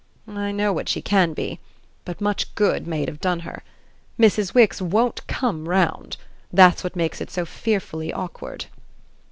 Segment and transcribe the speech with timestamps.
[0.27, 1.59] "I know what she CAN be.
[2.05, 3.61] But much good may it have done her!
[4.19, 4.51] Mrs.
[4.51, 6.17] Wix won't COME 'round.'
[6.51, 8.65] That's what makes it so fearfully awkward."